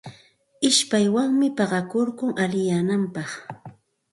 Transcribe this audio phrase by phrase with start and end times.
[0.69, 3.29] Ishpaywanmi paqakurkun allinyananpaq.